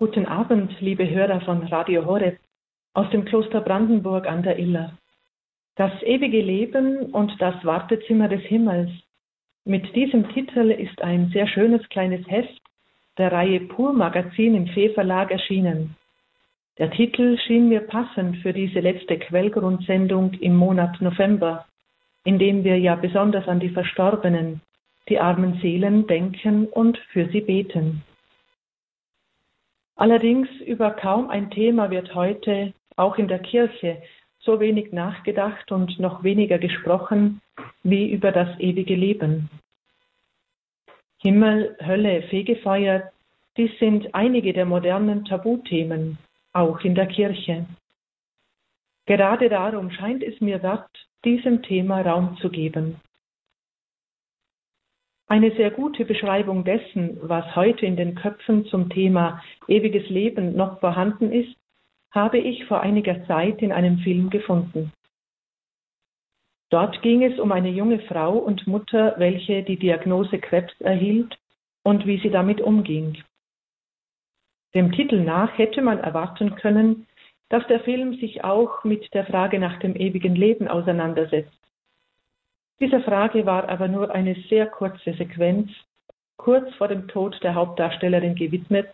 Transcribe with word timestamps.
Guten 0.00 0.24
Abend, 0.24 0.74
liebe 0.80 1.06
Hörer 1.10 1.42
von 1.42 1.62
Radio 1.64 2.06
Horeb 2.06 2.38
aus 2.94 3.10
dem 3.10 3.26
Kloster 3.26 3.60
Brandenburg 3.60 4.26
an 4.26 4.42
der 4.42 4.58
Iller. 4.58 4.96
Das 5.76 5.92
ewige 6.02 6.40
Leben 6.40 7.12
und 7.12 7.30
das 7.38 7.62
Wartezimmer 7.66 8.26
des 8.26 8.40
Himmels. 8.44 8.90
Mit 9.66 9.94
diesem 9.94 10.26
Titel 10.30 10.70
ist 10.70 11.02
ein 11.02 11.28
sehr 11.34 11.46
schönes 11.46 11.86
kleines 11.90 12.26
Heft 12.30 12.62
der 13.18 13.30
Reihe 13.30 13.60
Pur 13.60 13.92
Magazin 13.92 14.54
im 14.54 14.68
Fee 14.68 14.88
Verlag 14.88 15.30
erschienen. 15.30 15.96
Der 16.78 16.90
Titel 16.90 17.36
schien 17.36 17.68
mir 17.68 17.82
passend 17.82 18.38
für 18.38 18.54
diese 18.54 18.80
letzte 18.80 19.18
Quellgrundsendung 19.18 20.32
im 20.40 20.56
Monat 20.56 20.98
November, 21.02 21.66
in 22.24 22.38
dem 22.38 22.64
wir 22.64 22.78
ja 22.78 22.94
besonders 22.94 23.46
an 23.48 23.60
die 23.60 23.68
Verstorbenen, 23.68 24.62
die 25.10 25.20
armen 25.20 25.60
Seelen 25.60 26.06
denken 26.06 26.68
und 26.68 26.96
für 27.12 27.28
sie 27.28 27.42
beten. 27.42 28.02
Allerdings 30.00 30.48
über 30.64 30.92
kaum 30.92 31.28
ein 31.28 31.50
Thema 31.50 31.90
wird 31.90 32.14
heute, 32.14 32.72
auch 32.96 33.18
in 33.18 33.28
der 33.28 33.38
Kirche, 33.38 34.00
so 34.38 34.58
wenig 34.58 34.92
nachgedacht 34.92 35.70
und 35.72 35.98
noch 35.98 36.24
weniger 36.24 36.58
gesprochen 36.58 37.42
wie 37.82 38.10
über 38.10 38.32
das 38.32 38.48
ewige 38.58 38.94
Leben. 38.94 39.50
Himmel, 41.18 41.76
Hölle, 41.84 42.22
Fegefeuer, 42.30 43.12
dies 43.58 43.78
sind 43.78 44.14
einige 44.14 44.54
der 44.54 44.64
modernen 44.64 45.26
Tabuthemen, 45.26 46.16
auch 46.54 46.80
in 46.80 46.94
der 46.94 47.06
Kirche. 47.06 47.66
Gerade 49.04 49.50
darum 49.50 49.90
scheint 49.90 50.22
es 50.22 50.40
mir 50.40 50.62
wert, 50.62 50.88
diesem 51.26 51.60
Thema 51.62 52.00
Raum 52.00 52.38
zu 52.38 52.48
geben. 52.48 52.96
Eine 55.30 55.52
sehr 55.52 55.70
gute 55.70 56.04
Beschreibung 56.04 56.64
dessen, 56.64 57.16
was 57.22 57.54
heute 57.54 57.86
in 57.86 57.94
den 57.94 58.16
Köpfen 58.16 58.64
zum 58.66 58.88
Thema 58.88 59.40
ewiges 59.68 60.08
Leben 60.08 60.56
noch 60.56 60.80
vorhanden 60.80 61.30
ist, 61.30 61.54
habe 62.10 62.38
ich 62.38 62.64
vor 62.64 62.80
einiger 62.80 63.24
Zeit 63.28 63.62
in 63.62 63.70
einem 63.70 63.98
Film 63.98 64.30
gefunden. 64.30 64.92
Dort 66.70 67.00
ging 67.02 67.22
es 67.22 67.38
um 67.38 67.52
eine 67.52 67.68
junge 67.68 68.00
Frau 68.00 68.38
und 68.38 68.66
Mutter, 68.66 69.14
welche 69.18 69.62
die 69.62 69.76
Diagnose 69.76 70.40
Krebs 70.40 70.74
erhielt 70.80 71.38
und 71.84 72.06
wie 72.06 72.18
sie 72.18 72.30
damit 72.30 72.60
umging. 72.60 73.16
Dem 74.74 74.90
Titel 74.90 75.20
nach 75.20 75.56
hätte 75.56 75.80
man 75.80 76.00
erwarten 76.00 76.56
können, 76.56 77.06
dass 77.50 77.64
der 77.68 77.78
Film 77.78 78.14
sich 78.14 78.42
auch 78.42 78.82
mit 78.82 79.14
der 79.14 79.26
Frage 79.26 79.60
nach 79.60 79.78
dem 79.78 79.94
ewigen 79.94 80.34
Leben 80.34 80.66
auseinandersetzt. 80.66 81.59
Dieser 82.80 83.02
Frage 83.02 83.44
war 83.44 83.68
aber 83.68 83.88
nur 83.88 84.10
eine 84.10 84.34
sehr 84.48 84.66
kurze 84.66 85.12
Sequenz, 85.14 85.70
kurz 86.38 86.74
vor 86.76 86.88
dem 86.88 87.08
Tod 87.08 87.38
der 87.42 87.54
Hauptdarstellerin 87.54 88.34
gewidmet, 88.34 88.88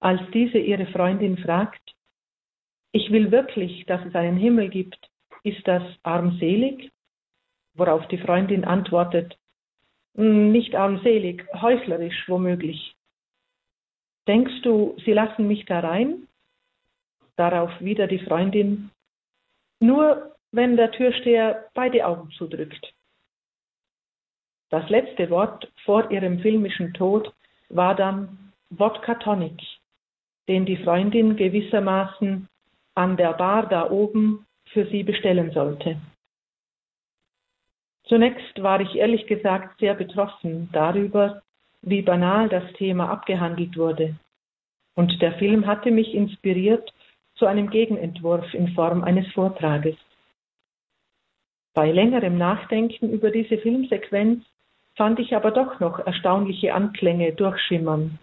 als 0.00 0.20
diese 0.32 0.58
ihre 0.58 0.86
Freundin 0.86 1.36
fragt, 1.36 1.94
ich 2.92 3.12
will 3.12 3.30
wirklich, 3.30 3.84
dass 3.86 4.04
es 4.06 4.14
einen 4.14 4.38
Himmel 4.38 4.70
gibt, 4.70 4.98
ist 5.42 5.66
das 5.68 5.82
armselig? 6.02 6.90
Worauf 7.74 8.08
die 8.08 8.18
Freundin 8.18 8.64
antwortet, 8.64 9.38
hm, 10.16 10.50
nicht 10.50 10.74
armselig, 10.74 11.46
heuchlerisch 11.52 12.28
womöglich. 12.28 12.94
Denkst 14.26 14.62
du, 14.62 14.96
sie 15.04 15.12
lassen 15.12 15.46
mich 15.46 15.64
da 15.66 15.80
rein? 15.80 16.26
Darauf 17.36 17.70
wieder 17.80 18.06
die 18.06 18.18
Freundin. 18.18 18.90
Nur 19.80 20.34
wenn 20.50 20.76
der 20.76 20.90
Türsteher 20.90 21.68
beide 21.74 22.06
Augen 22.06 22.30
zudrückt. 22.32 22.94
Das 24.70 24.88
letzte 24.90 25.30
Wort 25.30 25.70
vor 25.84 26.10
ihrem 26.10 26.40
filmischen 26.40 26.92
Tod 26.92 27.32
war 27.70 27.94
dann 27.94 28.52
Wodka 28.70 29.14
Tonic, 29.14 29.62
den 30.46 30.66
die 30.66 30.76
Freundin 30.76 31.36
gewissermaßen 31.36 32.48
an 32.94 33.16
der 33.16 33.32
Bar 33.32 33.68
da 33.68 33.90
oben 33.90 34.46
für 34.66 34.86
sie 34.86 35.02
bestellen 35.04 35.52
sollte. 35.52 35.96
Zunächst 38.04 38.62
war 38.62 38.80
ich 38.80 38.94
ehrlich 38.96 39.26
gesagt 39.26 39.80
sehr 39.80 39.94
betroffen 39.94 40.68
darüber, 40.72 41.42
wie 41.82 42.02
banal 42.02 42.48
das 42.48 42.72
Thema 42.74 43.10
abgehandelt 43.10 43.76
wurde. 43.76 44.16
Und 44.94 45.22
der 45.22 45.34
Film 45.34 45.66
hatte 45.66 45.90
mich 45.90 46.14
inspiriert 46.14 46.92
zu 47.36 47.46
einem 47.46 47.70
Gegenentwurf 47.70 48.52
in 48.52 48.68
Form 48.74 49.04
eines 49.04 49.30
Vortrages. 49.32 49.96
Bei 51.74 51.92
längerem 51.92 52.36
Nachdenken 52.36 53.10
über 53.10 53.30
diese 53.30 53.58
Filmsequenz 53.58 54.44
fand 54.98 55.20
ich 55.20 55.34
aber 55.34 55.52
doch 55.52 55.78
noch 55.78 56.00
erstaunliche 56.00 56.74
Anklänge 56.74 57.32
durchschimmern. 57.32 58.18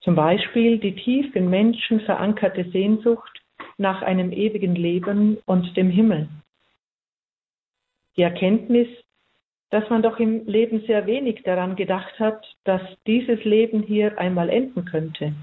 Zum 0.00 0.16
Beispiel 0.16 0.78
die 0.78 0.96
tief 0.96 1.34
im 1.36 1.48
Menschen 1.48 2.00
verankerte 2.00 2.64
Sehnsucht 2.70 3.40
nach 3.76 4.02
einem 4.02 4.32
ewigen 4.32 4.74
Leben 4.74 5.38
und 5.46 5.76
dem 5.76 5.90
Himmel. 5.90 6.28
Die 8.16 8.22
Erkenntnis, 8.22 8.88
dass 9.70 9.88
man 9.90 10.02
doch 10.02 10.18
im 10.18 10.44
Leben 10.46 10.80
sehr 10.86 11.06
wenig 11.06 11.44
daran 11.44 11.76
gedacht 11.76 12.18
hat, 12.18 12.44
dass 12.64 12.82
dieses 13.06 13.44
Leben 13.44 13.82
hier 13.82 14.18
einmal 14.18 14.50
enden 14.50 14.84
könnte. 14.86 15.34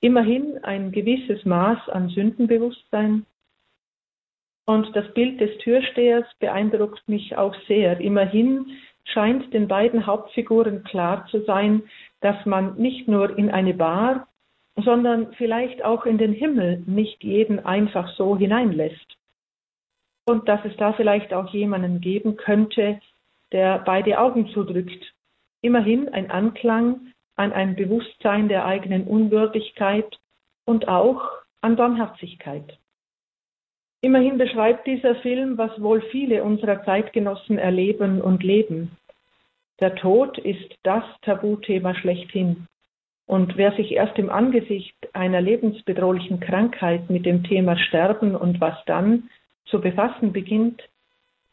Immerhin 0.00 0.64
ein 0.64 0.92
gewisses 0.92 1.44
Maß 1.44 1.90
an 1.90 2.08
Sündenbewusstsein. 2.08 3.26
Und 4.66 4.94
das 4.96 5.12
Bild 5.12 5.40
des 5.40 5.56
Türstehers 5.58 6.26
beeindruckt 6.38 7.06
mich 7.08 7.36
auch 7.36 7.54
sehr. 7.68 8.00
Immerhin 8.00 8.66
scheint 9.04 9.52
den 9.52 9.68
beiden 9.68 10.06
Hauptfiguren 10.06 10.84
klar 10.84 11.26
zu 11.30 11.42
sein, 11.44 11.82
dass 12.20 12.46
man 12.46 12.76
nicht 12.76 13.06
nur 13.06 13.36
in 13.36 13.50
eine 13.50 13.74
Bar, 13.74 14.28
sondern 14.76 15.32
vielleicht 15.34 15.84
auch 15.84 16.06
in 16.06 16.18
den 16.18 16.32
Himmel 16.32 16.82
nicht 16.86 17.22
jeden 17.22 17.64
einfach 17.64 18.08
so 18.16 18.36
hineinlässt 18.36 19.16
und 20.24 20.48
dass 20.48 20.64
es 20.64 20.76
da 20.76 20.92
vielleicht 20.92 21.32
auch 21.32 21.52
jemanden 21.52 22.00
geben 22.00 22.36
könnte, 22.36 23.00
der 23.52 23.78
beide 23.80 24.18
Augen 24.18 24.48
zudrückt. 24.48 25.12
Immerhin 25.60 26.08
ein 26.08 26.30
Anklang 26.30 27.12
an 27.36 27.52
ein 27.52 27.76
Bewusstsein 27.76 28.48
der 28.48 28.64
eigenen 28.64 29.06
Unwürdigkeit 29.06 30.18
und 30.64 30.88
auch 30.88 31.22
an 31.60 31.76
Barmherzigkeit. 31.76 32.78
Immerhin 34.04 34.36
beschreibt 34.36 34.86
dieser 34.86 35.14
Film, 35.14 35.56
was 35.56 35.80
wohl 35.80 36.02
viele 36.02 36.44
unserer 36.44 36.84
Zeitgenossen 36.84 37.56
erleben 37.56 38.20
und 38.20 38.42
leben. 38.42 38.98
Der 39.80 39.94
Tod 39.94 40.36
ist 40.36 40.76
das 40.82 41.04
Tabuthema 41.22 41.94
schlechthin. 41.94 42.66
Und 43.24 43.56
wer 43.56 43.72
sich 43.72 43.92
erst 43.92 44.18
im 44.18 44.28
Angesicht 44.28 44.94
einer 45.14 45.40
lebensbedrohlichen 45.40 46.38
Krankheit 46.38 47.08
mit 47.08 47.24
dem 47.24 47.44
Thema 47.44 47.78
Sterben 47.78 48.36
und 48.36 48.60
was 48.60 48.76
dann 48.84 49.30
zu 49.64 49.80
befassen 49.80 50.34
beginnt, 50.34 50.82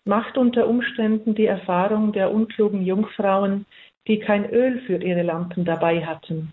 macht 0.03 0.38
unter 0.38 0.67
Umständen 0.67 1.35
die 1.35 1.45
Erfahrung 1.45 2.11
der 2.11 2.34
unklugen 2.34 2.85
Jungfrauen, 2.85 3.66
die 4.07 4.19
kein 4.19 4.44
Öl 4.50 4.81
für 4.81 5.01
ihre 5.01 5.23
Lampen 5.23 5.63
dabei 5.63 6.06
hatten. 6.06 6.51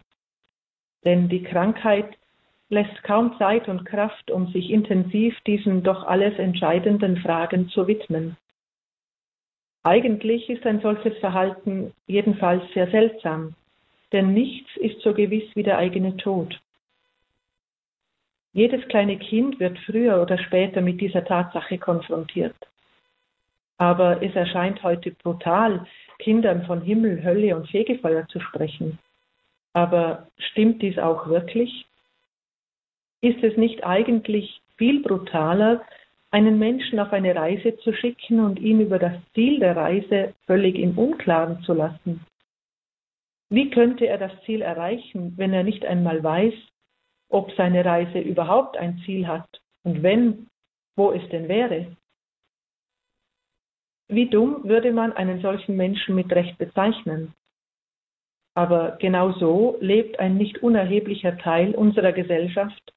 Denn 1.05 1.29
die 1.29 1.43
Krankheit 1.43 2.18
lässt 2.71 3.03
kaum 3.03 3.37
Zeit 3.39 3.69
und 3.69 3.85
Kraft, 3.85 4.31
um 4.31 4.49
sich 4.49 4.71
intensiv 4.71 5.39
diesen 5.47 5.83
doch 5.83 6.05
alles 6.05 6.39
entscheidenden 6.39 7.17
Fragen 7.19 7.69
zu 7.71 7.87
widmen. 7.87 8.37
Eigentlich 9.85 10.51
ist 10.51 10.67
ein 10.67 10.81
solches 10.81 11.17
Verhalten 11.19 11.93
jedenfalls 12.07 12.63
sehr 12.75 12.91
seltsam, 12.91 13.55
denn 14.13 14.35
nichts 14.35 14.69
ist 14.77 15.01
so 15.01 15.15
gewiss 15.15 15.49
wie 15.55 15.63
der 15.63 15.79
eigene 15.79 16.17
Tod. 16.17 16.61
Jedes 18.53 18.87
kleine 18.89 19.19
Kind 19.19 19.61
wird 19.61 19.79
früher 19.81 20.21
oder 20.21 20.39
später 20.39 20.81
mit 20.81 21.01
dieser 21.01 21.25
Tatsache 21.25 21.79
konfrontiert. 21.79 22.57
Aber 23.79 24.23
es 24.23 24.35
erscheint 24.35 24.83
heute 24.83 25.13
brutal, 25.13 25.87
Kindern 26.19 26.67
von 26.67 26.83
Himmel, 26.83 27.23
Hölle 27.23 27.55
und 27.55 27.69
Fegefeuer 27.69 28.27
zu 28.29 28.41
sprechen. 28.41 28.99
Aber 29.73 30.27
stimmt 30.39 30.83
dies 30.83 30.99
auch 30.99 31.29
wirklich? 31.29 31.88
Ist 33.21 33.43
es 33.43 33.57
nicht 33.57 33.85
eigentlich 33.85 34.61
viel 34.77 35.03
brutaler, 35.03 35.85
einen 36.31 36.59
Menschen 36.59 37.01
auf 37.01 37.13
eine 37.13 37.35
Reise 37.35 37.77
zu 37.79 37.93
schicken 37.93 38.41
und 38.41 38.59
ihn 38.59 38.81
über 38.81 38.99
das 38.99 39.15
Ziel 39.35 39.59
der 39.61 39.77
Reise 39.77 40.35
völlig 40.47 40.77
im 40.77 40.97
Unklaren 40.99 41.63
zu 41.63 41.73
lassen? 41.73 42.25
Wie 43.51 43.71
könnte 43.71 44.07
er 44.07 44.19
das 44.19 44.33
Ziel 44.45 44.61
erreichen, 44.61 45.33
wenn 45.37 45.55
er 45.55 45.65
nicht 45.65 45.85
einmal 45.87 46.23
weiß, 46.23 46.55
ob 47.29 47.53
seine 47.53 47.85
Reise 47.85 48.19
überhaupt 48.19 48.77
ein 48.77 49.01
Ziel 49.05 49.27
hat 49.27 49.61
und 49.85 50.03
wenn, 50.03 50.49
wo 50.97 51.13
es 51.13 51.27
denn 51.31 51.49
wäre. 51.49 51.97
Wie 54.09 54.29
dumm 54.29 54.65
würde 54.65 54.93
man 54.93 55.13
einen 55.13 55.41
solchen 55.43 55.77
Menschen 55.77 56.15
mit 56.15 56.33
Recht 56.33 56.57
bezeichnen? 56.59 57.35
Aber 58.55 58.97
genau 59.01 59.33
so 59.33 59.77
lebt 59.81 60.19
ein 60.19 60.37
nicht 60.37 60.63
unerheblicher 60.63 61.37
Teil 61.39 61.75
unserer 61.75 62.13
Gesellschaft, 62.13 62.93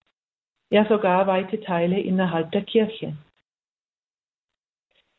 ja 0.71 0.85
sogar 0.85 1.27
weite 1.27 1.62
Teile 1.62 2.00
innerhalb 2.00 2.51
der 2.51 2.63
Kirche. 2.63 3.15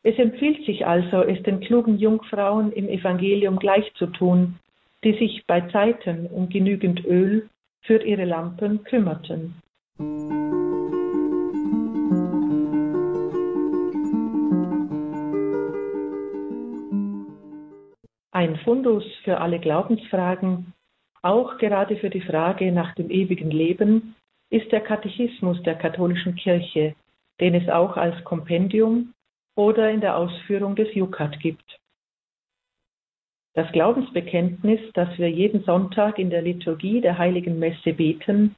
Es 0.03 0.17
empfiehlt 0.17 0.65
sich 0.65 0.85
also, 0.85 1.21
es 1.21 1.41
den 1.43 1.61
klugen 1.61 1.97
Jungfrauen 1.97 2.73
im 2.73 2.89
Evangelium 2.89 3.57
gleich 3.57 3.89
zu 3.93 4.07
tun 4.07 4.59
die 5.03 5.13
sich 5.13 5.45
bei 5.47 5.61
Zeiten 5.61 6.27
um 6.27 6.49
genügend 6.49 7.03
Öl 7.05 7.49
für 7.81 8.01
ihre 8.03 8.25
Lampen 8.25 8.83
kümmerten. 8.83 9.55
Ein 18.31 18.55
Fundus 18.63 19.03
für 19.23 19.39
alle 19.39 19.59
Glaubensfragen, 19.59 20.73
auch 21.21 21.57
gerade 21.57 21.97
für 21.97 22.09
die 22.09 22.21
Frage 22.21 22.71
nach 22.71 22.95
dem 22.95 23.09
ewigen 23.11 23.51
Leben, 23.51 24.15
ist 24.53 24.71
der 24.71 24.81
Katechismus 24.81 25.61
der 25.63 25.73
katholischen 25.73 26.35
Kirche, 26.35 26.93
den 27.39 27.55
es 27.55 27.67
auch 27.69 27.97
als 27.97 28.23
Kompendium 28.23 29.15
oder 29.55 29.89
in 29.89 29.99
der 29.99 30.15
Ausführung 30.15 30.75
des 30.75 30.93
Jukat 30.93 31.39
gibt. 31.39 31.79
Das 33.55 33.71
Glaubensbekenntnis, 33.71 34.79
das 34.93 35.17
wir 35.17 35.31
jeden 35.31 35.63
Sonntag 35.63 36.19
in 36.19 36.29
der 36.29 36.43
Liturgie 36.43 37.01
der 37.01 37.17
heiligen 37.17 37.57
Messe 37.57 37.93
beten, 37.93 38.55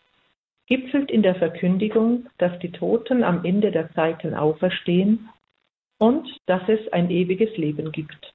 gipfelt 0.68 1.12
in 1.12 1.24
der 1.24 1.36
Verkündigung, 1.36 2.28
dass 2.40 2.60
die 2.60 2.74
Toten 2.74 3.24
am 3.24 3.46
Ende 3.46 3.72
der 3.72 3.90
Zeiten 3.94 4.34
auferstehen 4.34 5.30
und 5.98 6.28
dass 6.46 6.68
es 6.68 6.92
ein 6.92 7.10
ewiges 7.10 7.56
Leben 7.56 7.94
gibt. 7.94 8.34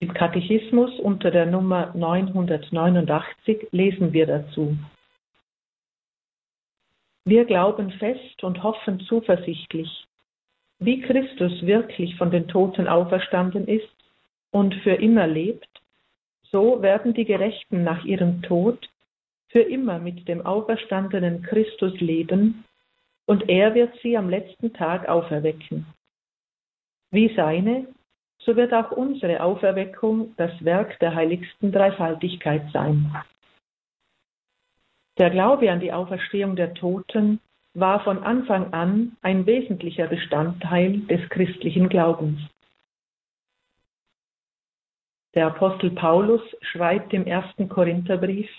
Im 0.00 0.14
Katechismus 0.14 0.98
unter 0.98 1.30
der 1.30 1.44
Nummer 1.44 1.92
989 1.94 3.68
lesen 3.70 4.14
wir 4.14 4.26
dazu. 4.26 4.78
Wir 7.24 7.44
glauben 7.44 7.90
fest 7.92 8.42
und 8.42 8.62
hoffen 8.62 9.00
zuversichtlich, 9.00 10.06
wie 10.80 11.00
Christus 11.02 11.64
wirklich 11.64 12.16
von 12.16 12.30
den 12.30 12.48
Toten 12.48 12.88
auferstanden 12.88 13.68
ist 13.68 13.94
und 14.50 14.74
für 14.82 14.94
immer 14.94 15.26
lebt, 15.26 15.68
so 16.50 16.82
werden 16.82 17.14
die 17.14 17.24
Gerechten 17.24 17.84
nach 17.84 18.04
ihrem 18.04 18.42
Tod 18.42 18.88
für 19.48 19.60
immer 19.60 19.98
mit 19.98 20.26
dem 20.26 20.44
auferstandenen 20.44 21.42
Christus 21.42 21.98
leben 22.00 22.64
und 23.26 23.48
er 23.48 23.74
wird 23.74 23.94
sie 24.02 24.16
am 24.16 24.28
letzten 24.28 24.72
Tag 24.72 25.08
auferwecken. 25.08 25.86
Wie 27.10 27.32
seine, 27.36 27.86
so 28.38 28.56
wird 28.56 28.72
auch 28.72 28.90
unsere 28.90 29.42
Auferweckung 29.42 30.34
das 30.36 30.52
Werk 30.64 30.98
der 30.98 31.14
heiligsten 31.14 31.70
Dreifaltigkeit 31.70 32.62
sein. 32.72 33.14
Der 35.18 35.30
Glaube 35.30 35.70
an 35.70 35.80
die 35.80 35.92
Auferstehung 35.92 36.56
der 36.56 36.74
Toten 36.74 37.40
war 37.74 38.02
von 38.04 38.22
Anfang 38.22 38.72
an 38.72 39.16
ein 39.22 39.46
wesentlicher 39.46 40.06
Bestandteil 40.06 41.00
des 41.00 41.28
christlichen 41.30 41.88
Glaubens. 41.88 42.40
Der 45.34 45.46
Apostel 45.46 45.90
Paulus 45.90 46.42
schreibt 46.60 47.14
im 47.14 47.26
ersten 47.26 47.68
Korintherbrief, 47.68 48.50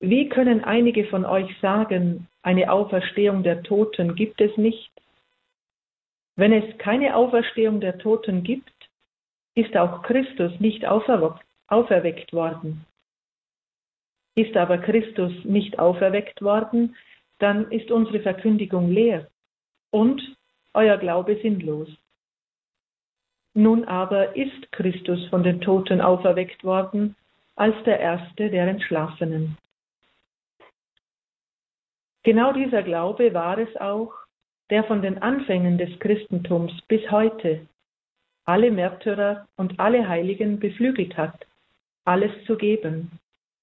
Wie 0.00 0.28
können 0.28 0.62
einige 0.64 1.06
von 1.06 1.24
euch 1.24 1.58
sagen, 1.60 2.28
eine 2.42 2.70
Auferstehung 2.70 3.42
der 3.42 3.62
Toten 3.62 4.14
gibt 4.14 4.40
es 4.40 4.56
nicht? 4.56 4.90
Wenn 6.36 6.52
es 6.52 6.78
keine 6.78 7.16
Auferstehung 7.16 7.80
der 7.80 7.98
Toten 7.98 8.42
gibt, 8.42 8.72
ist 9.54 9.76
auch 9.76 10.02
Christus 10.02 10.58
nicht 10.60 10.86
auferweckt 10.86 12.32
worden. 12.32 12.86
Ist 14.34 14.56
aber 14.56 14.78
Christus 14.78 15.32
nicht 15.44 15.78
auferweckt 15.78 16.42
worden, 16.42 16.96
dann 17.38 17.70
ist 17.70 17.90
unsere 17.90 18.20
Verkündigung 18.20 18.90
leer 18.90 19.28
und 19.90 20.20
euer 20.74 20.98
Glaube 20.98 21.38
sinnlos. 21.42 21.88
Nun 23.54 23.84
aber 23.84 24.36
ist 24.36 24.70
Christus 24.72 25.26
von 25.28 25.42
den 25.42 25.60
Toten 25.60 26.00
auferweckt 26.00 26.62
worden 26.62 27.16
als 27.56 27.74
der 27.84 27.98
Erste 27.98 28.48
der 28.50 28.68
Entschlafenen. 28.68 29.56
Genau 32.22 32.52
dieser 32.52 32.82
Glaube 32.82 33.34
war 33.34 33.58
es 33.58 33.74
auch, 33.76 34.12
der 34.70 34.84
von 34.84 35.02
den 35.02 35.18
Anfängen 35.18 35.78
des 35.78 35.98
Christentums 35.98 36.72
bis 36.86 37.10
heute 37.10 37.66
alle 38.44 38.70
Märtyrer 38.70 39.46
und 39.56 39.78
alle 39.78 40.08
Heiligen 40.08 40.58
beflügelt 40.58 41.16
hat, 41.16 41.46
alles 42.04 42.32
zu 42.46 42.56
geben, 42.56 43.10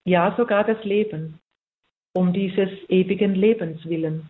ja 0.07 0.33
sogar 0.37 0.63
das 0.63 0.81
Leben, 0.85 1.39
um 2.13 2.31
dieses 2.31 2.69
ewigen 2.87 3.35
Lebens 3.35 3.85
willen. 3.85 4.29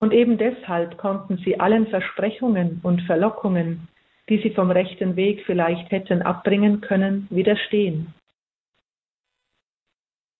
Und 0.00 0.12
eben 0.12 0.36
deshalb 0.36 0.98
konnten 0.98 1.38
sie 1.38 1.58
allen 1.60 1.86
Versprechungen 1.86 2.80
und 2.82 3.02
Verlockungen, 3.02 3.88
die 4.28 4.38
sie 4.38 4.50
vom 4.50 4.70
rechten 4.72 5.14
Weg 5.14 5.44
vielleicht 5.46 5.90
hätten 5.92 6.22
abbringen 6.22 6.80
können, 6.80 7.28
widerstehen. 7.30 8.12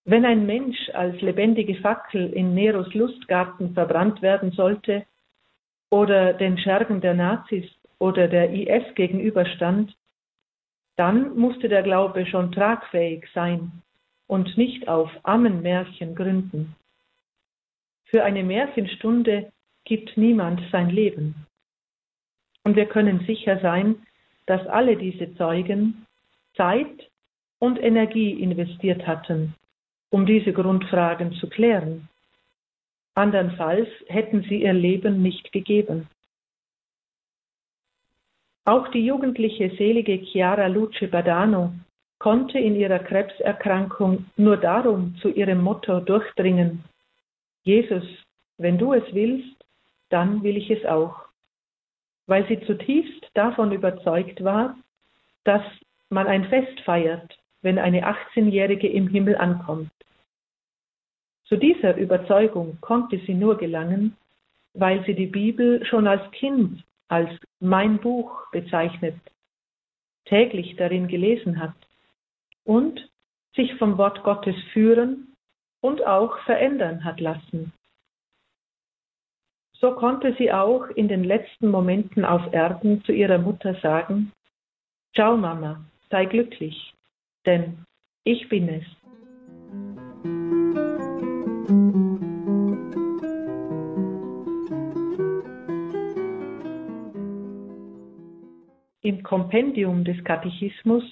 Wenn 0.05 0.25
ein 0.25 0.46
Mensch 0.46 0.91
als 0.94 1.20
lebendige 1.20 1.76
Fackel 1.76 2.32
in 2.32 2.55
Neros 2.55 2.93
Lustgarten 2.94 3.75
verbrannt 3.75 4.20
werden 4.20 4.50
sollte 4.52 5.06
oder 5.91 6.32
den 6.32 6.58
Schergen 6.58 7.00
der 7.00 7.14
Nazis 7.14 7.67
oder 7.99 8.26
der 8.26 8.50
IS 8.50 8.94
gegenüberstand, 8.94 9.94
dann 10.98 11.38
musste 11.38 11.68
der 11.68 11.84
Glaube 11.84 12.26
schon 12.26 12.50
tragfähig 12.50 13.24
sein 13.32 13.70
und 14.26 14.58
nicht 14.58 14.88
auf 14.88 15.10
Ammenmärchen 15.22 16.16
gründen. 16.16 16.74
Für 18.06 18.24
eine 18.24 18.42
Märchenstunde 18.42 19.52
gibt 19.84 20.16
niemand 20.16 20.60
sein 20.72 20.90
Leben. 20.90 21.46
Und 22.64 22.74
wir 22.74 22.86
können 22.86 23.24
sicher 23.26 23.60
sein, 23.60 24.06
dass 24.46 24.66
alle 24.66 24.96
diese 24.96 25.34
Zeugen 25.36 26.04
Zeit 26.56 27.10
und 27.60 27.80
Energie 27.80 28.32
investiert 28.32 29.06
hatten, 29.06 29.54
um 30.10 30.26
diese 30.26 30.52
Grundfragen 30.52 31.32
zu 31.34 31.48
klären. 31.48 32.08
Andernfalls 33.14 33.88
hätten 34.08 34.42
sie 34.42 34.62
ihr 34.62 34.72
Leben 34.72 35.22
nicht 35.22 35.52
gegeben. 35.52 36.08
Auch 38.69 38.88
die 38.88 39.06
jugendliche 39.06 39.70
selige 39.79 40.19
Chiara 40.19 40.67
Luce 40.67 41.09
Badano 41.11 41.73
konnte 42.19 42.59
in 42.59 42.76
ihrer 42.76 42.99
Krebserkrankung 42.99 44.26
nur 44.37 44.59
darum 44.59 45.17
zu 45.23 45.31
ihrem 45.31 45.62
Motto 45.62 46.00
durchdringen, 46.00 46.85
Jesus, 47.62 48.05
wenn 48.59 48.76
du 48.76 48.93
es 48.93 49.05
willst, 49.15 49.56
dann 50.11 50.43
will 50.43 50.59
ich 50.59 50.70
es 50.70 50.85
auch. 50.85 51.17
Weil 52.26 52.47
sie 52.47 52.61
zutiefst 52.61 53.31
davon 53.32 53.73
überzeugt 53.73 54.44
war, 54.44 54.76
dass 55.44 55.62
man 56.11 56.26
ein 56.26 56.44
Fest 56.50 56.79
feiert, 56.81 57.38
wenn 57.62 57.79
eine 57.79 58.06
18-Jährige 58.06 58.88
im 58.88 59.09
Himmel 59.09 59.38
ankommt. 59.38 59.91
Zu 61.46 61.56
dieser 61.56 61.96
Überzeugung 61.96 62.77
konnte 62.82 63.19
sie 63.27 63.32
nur 63.32 63.56
gelangen, 63.56 64.15
weil 64.75 65.03
sie 65.06 65.15
die 65.15 65.27
Bibel 65.27 65.82
schon 65.87 66.06
als 66.06 66.31
Kind 66.32 66.84
als 67.08 67.31
mein 67.60 67.98
Buch 67.98 68.50
bezeichnet, 68.53 69.17
täglich 70.27 70.77
darin 70.77 71.08
gelesen 71.08 71.58
hat 71.58 71.74
und 72.65 73.10
sich 73.55 73.74
vom 73.77 73.98
Wort 73.98 74.22
Gottes 74.22 74.56
führen 74.72 75.34
und 75.81 76.06
auch 76.06 76.38
verändern 76.41 77.05
hat 77.05 77.20
lassen. 77.20 77.72
So 79.81 79.94
konnte 79.94 80.34
sie 80.38 80.53
auch 80.53 80.88
in 80.88 81.08
den 81.08 81.24
letzten 81.24 81.69
Momenten 81.69 82.24
auf 82.24 82.53
Erden 82.53 83.03
zu 83.05 83.12
ihrer 83.12 83.38
Mutter 83.38 83.74
sagen, 83.81 84.32
Ciao 85.15 85.36
Mama, 85.36 85.84
sei 86.10 86.27
glücklich, 86.27 86.94
denn 87.46 87.84
ich 88.24 88.48
bin 88.48 88.69
es. 88.69 88.84
Im 99.08 99.22
Kompendium 99.22 100.05
des 100.05 100.22
Katechismus 100.22 101.03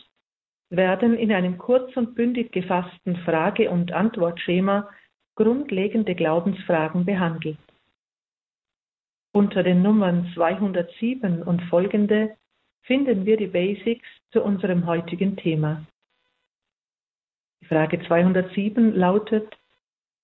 werden 0.68 1.16
in 1.16 1.32
einem 1.32 1.56
kurz 1.56 1.96
und 1.96 2.14
bündig 2.14 2.52
gefassten 2.52 3.16
Frage- 3.24 3.70
und 3.70 3.90
Antwortschema 3.90 4.90
grundlegende 5.34 6.14
Glaubensfragen 6.14 7.06
behandelt. 7.06 7.56
Unter 9.32 9.62
den 9.62 9.80
Nummern 9.80 10.30
207 10.34 11.42
und 11.42 11.62
folgende 11.70 12.36
finden 12.82 13.24
wir 13.24 13.38
die 13.38 13.46
Basics 13.46 14.06
zu 14.30 14.42
unserem 14.42 14.84
heutigen 14.84 15.34
Thema. 15.38 15.82
Die 17.62 17.66
Frage 17.66 17.98
207 18.06 18.94
lautet, 18.94 19.56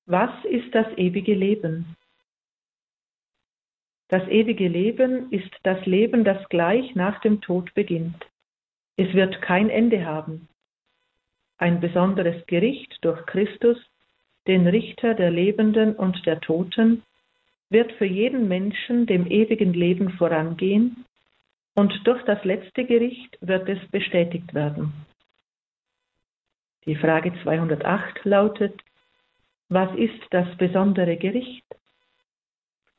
was 0.05 0.45
ist 0.45 0.75
das 0.75 0.89
ewige 0.99 1.33
Leben? 1.33 1.97
Das 4.13 4.29
ewige 4.29 4.69
Leben 4.69 5.33
ist 5.33 5.51
das 5.63 5.87
Leben, 5.87 6.23
das 6.23 6.47
gleich 6.51 6.95
nach 6.95 7.23
dem 7.23 7.41
Tod 7.41 7.73
beginnt. 7.73 8.27
Es 8.99 9.15
wird 9.15 9.41
kein 9.41 9.71
Ende 9.71 10.05
haben. 10.05 10.49
Ein 11.57 11.81
besonderes 11.81 12.45
Gericht 12.47 12.99
durch 13.01 13.25
Christus, 13.25 13.79
den 14.47 14.67
Richter 14.67 15.15
der 15.15 15.31
Lebenden 15.31 15.97
und 15.97 16.27
der 16.27 16.41
Toten, 16.41 17.05
wird 17.71 17.91
für 17.93 18.05
jeden 18.05 18.49
Menschen 18.49 19.07
dem 19.07 19.27
ewigen 19.27 19.73
Leben 19.73 20.11
vorangehen, 20.11 21.07
und 21.75 22.07
durch 22.07 22.23
das 22.25 22.45
letzte 22.45 22.85
Gericht 22.85 23.39
wird 23.41 23.67
es 23.67 23.79
bestätigt 23.91 24.53
werden. 24.53 24.93
Die 26.85 26.97
Frage 26.97 27.33
208 27.45 28.27
lautet, 28.27 28.79
was 29.71 29.91
ist 29.97 30.21
das 30.29 30.55
besondere 30.59 31.17
Gericht? 31.17 31.65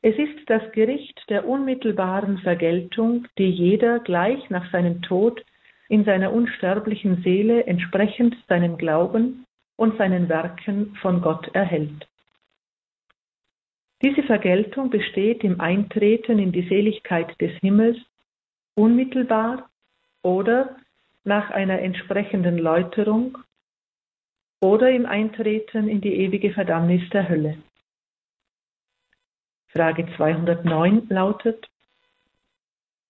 Es 0.06 0.18
ist 0.18 0.50
das 0.50 0.60
Gericht 0.72 1.18
der 1.30 1.48
unmittelbaren 1.48 2.36
Vergeltung, 2.36 3.26
die 3.38 3.48
jeder 3.48 4.00
gleich 4.00 4.50
nach 4.50 4.70
seinem 4.70 5.00
Tod 5.00 5.42
in 5.88 6.04
seiner 6.04 6.30
unsterblichen 6.30 7.22
Seele 7.22 7.64
entsprechend 7.64 8.36
seinem 8.46 8.76
Glauben 8.76 9.46
und 9.76 9.96
seinen 9.96 10.28
Werken 10.28 10.94
von 11.00 11.22
Gott 11.22 11.48
erhält. 11.54 12.06
Diese 14.02 14.22
Vergeltung 14.24 14.90
besteht 14.90 15.42
im 15.42 15.58
Eintreten 15.58 16.38
in 16.38 16.52
die 16.52 16.68
Seligkeit 16.68 17.34
des 17.40 17.52
Himmels 17.60 17.96
unmittelbar 18.74 19.70
oder 20.22 20.76
nach 21.24 21.48
einer 21.50 21.78
entsprechenden 21.78 22.58
Läuterung 22.58 23.38
oder 24.60 24.90
im 24.90 25.06
Eintreten 25.06 25.88
in 25.88 26.02
die 26.02 26.12
ewige 26.12 26.52
Verdammnis 26.52 27.08
der 27.08 27.26
Hölle. 27.26 27.56
Frage 29.76 30.06
209 30.16 31.08
lautet, 31.08 31.68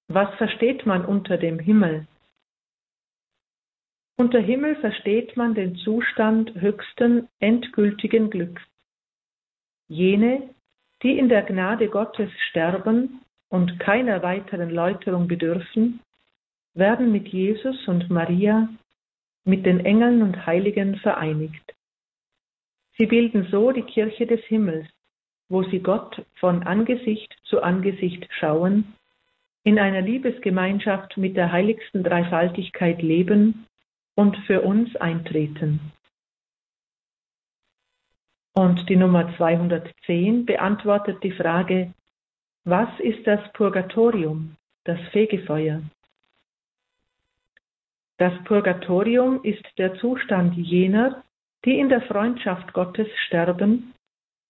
was 0.09 0.35
versteht 0.37 0.87
man 0.87 1.05
unter 1.05 1.37
dem 1.37 1.59
Himmel? 1.59 2.07
Unter 4.17 4.41
Himmel 4.41 4.77
versteht 4.77 5.37
man 5.37 5.55
den 5.55 5.77
Zustand 5.77 6.55
höchsten, 6.55 7.29
endgültigen 7.39 8.31
Glücks. 8.31 8.63
Jene, 9.89 10.55
die 11.03 11.19
in 11.19 11.29
der 11.29 11.43
Gnade 11.43 11.89
Gottes 11.89 12.31
sterben 12.49 13.21
und 13.51 13.79
keiner 13.79 14.23
weiteren 14.23 14.71
Läuterung 14.71 15.29
bedürfen, 15.29 16.01
werden 16.73 17.13
mit 17.13 17.29
Jesus 17.29 17.77
und 17.87 18.09
Maria, 18.09 18.71
mit 19.45 19.67
den 19.67 19.85
Engeln 19.85 20.23
und 20.23 20.47
Heiligen 20.47 20.97
vereinigt. 20.97 21.75
Sie 22.97 23.05
bilden 23.05 23.49
so 23.51 23.71
die 23.71 23.83
Kirche 23.83 24.27
des 24.27 24.43
Himmels, 24.45 24.89
wo 25.49 25.63
sie 25.65 25.81
Gott 25.81 26.25
von 26.37 26.63
Angesicht 26.63 27.35
zu 27.45 27.63
Angesicht 27.63 28.27
schauen, 28.39 28.95
in 29.65 29.79
einer 29.79 30.03
Liebesgemeinschaft 30.03 31.17
mit 31.17 31.37
der 31.37 31.51
heiligsten 31.51 32.03
Dreifaltigkeit 32.03 33.03
leben 33.03 33.67
und 34.15 34.37
für 34.47 34.61
uns 34.63 34.95
eintreten. 34.97 35.93
Und 38.55 38.89
die 38.89 38.97
Nummer 38.97 39.35
210 39.37 40.47
beantwortet 40.47 41.23
die 41.25 41.33
Frage, 41.33 41.93
was 42.65 42.89
ist 43.01 43.27
das 43.27 43.41
Purgatorium, 43.53 44.57
das 44.85 45.01
Fegefeuer? 45.11 45.83
Das 48.17 48.33
Purgatorium 48.45 49.43
ist 49.43 49.65
der 49.77 49.95
Zustand 49.97 50.57
jener, 50.57 51.25
die 51.65 51.79
in 51.79 51.89
der 51.89 52.03
Freundschaft 52.03 52.73
Gottes 52.73 53.09
sterben, 53.27 53.93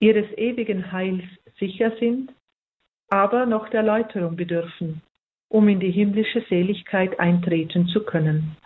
ihres 0.01 0.31
ewigen 0.37 0.93
Heils 0.93 1.25
sicher 1.59 1.93
sind, 1.99 2.33
aber 3.09 3.47
noch 3.47 3.69
der 3.69 3.83
Läuterung 3.83 4.37
bedürfen, 4.37 5.03
um 5.49 5.69
in 5.69 5.81
die 5.81 5.91
himmlische 5.91 6.43
Seligkeit 6.49 7.19
eintreten 7.21 7.87
zu 7.89 8.05
können. 8.05 8.57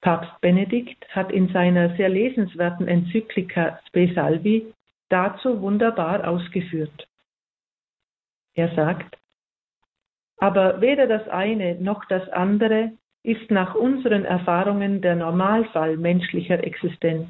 Papst 0.00 0.38
Benedikt 0.40 1.08
hat 1.14 1.32
in 1.32 1.48
seiner 1.48 1.96
sehr 1.96 2.10
lesenswerten 2.10 2.88
Enzyklika 2.88 3.80
Spe 3.88 4.12
Salvi 4.14 4.74
dazu 5.08 5.60
wunderbar 5.62 6.28
ausgeführt. 6.28 7.08
Er 8.54 8.74
sagt, 8.74 9.16
aber 10.36 10.80
weder 10.80 11.06
das 11.06 11.26
eine 11.28 11.76
noch 11.76 12.04
das 12.04 12.28
andere 12.28 12.92
ist 13.22 13.50
nach 13.50 13.74
unseren 13.74 14.26
Erfahrungen 14.26 15.00
der 15.00 15.16
Normalfall 15.16 15.96
menschlicher 15.96 16.62
Existenz. 16.62 17.28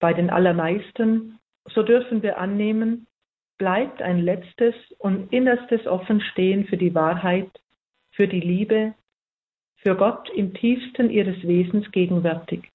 Bei 0.00 0.14
den 0.14 0.30
allermeisten, 0.30 1.38
so 1.66 1.82
dürfen 1.82 2.22
wir 2.22 2.38
annehmen, 2.38 3.06
bleibt 3.58 4.00
ein 4.00 4.18
letztes 4.18 4.74
und 4.98 5.32
innerstes 5.32 5.86
Offenstehen 5.86 6.64
für 6.64 6.78
die 6.78 6.94
Wahrheit, 6.94 7.50
für 8.12 8.26
die 8.26 8.40
Liebe, 8.40 8.94
für 9.76 9.94
Gott 9.94 10.28
im 10.30 10.54
tiefsten 10.54 11.10
ihres 11.10 11.46
Wesens 11.46 11.90
gegenwärtig. 11.92 12.70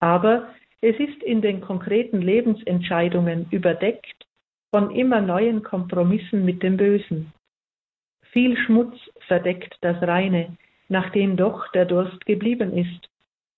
Aber 0.00 0.54
es 0.80 0.98
ist 0.98 1.22
in 1.22 1.42
den 1.42 1.60
konkreten 1.60 2.20
Lebensentscheidungen 2.20 3.46
überdeckt 3.50 4.26
von 4.70 4.90
immer 4.90 5.20
neuen 5.20 5.62
Kompromissen 5.62 6.44
mit 6.44 6.62
dem 6.62 6.76
Bösen. 6.76 7.32
Viel 8.32 8.56
Schmutz 8.58 8.96
verdeckt 9.26 9.76
das 9.80 10.00
Reine, 10.02 10.56
nachdem 10.88 11.36
doch 11.36 11.70
der 11.72 11.86
Durst 11.86 12.24
geblieben 12.26 12.76
ist, 12.76 13.08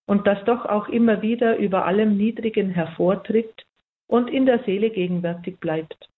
und 0.08 0.26
das 0.26 0.42
doch 0.44 0.64
auch 0.64 0.88
immer 0.88 1.20
wieder 1.20 1.58
über 1.58 1.84
allem 1.84 2.16
Niedrigen 2.16 2.70
hervortritt 2.70 3.66
und 4.06 4.30
in 4.30 4.46
der 4.46 4.64
Seele 4.64 4.88
gegenwärtig 4.88 5.60
bleibt. 5.60 6.08